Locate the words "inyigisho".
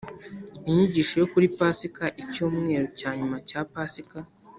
0.67-1.15